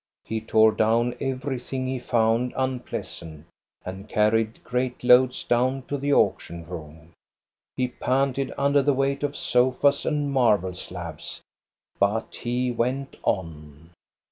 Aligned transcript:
He 0.23 0.41
tore 0.41 0.71
down 0.71 1.13
everything 1.21 1.85
he 1.85 1.99
found 1.99 2.55
unpleasant, 2.57 3.45
and 3.85 4.09
carried 4.09 4.63
great 4.63 5.03
loads 5.03 5.43
down 5.43 5.83
to 5.89 5.95
the 5.99 6.11
auction 6.11 6.65
room. 6.65 7.11
He 7.77 7.89
panted 7.89 8.51
under 8.57 8.81
the 8.81 8.93
weight 8.95 9.21
of 9.21 9.37
sofas 9.37 10.03
and 10.07 10.31
marble 10.31 10.73
slabs; 10.73 11.41
but 11.99 12.33
he 12.33 12.71
went 12.71 13.15
on. 13.21 13.91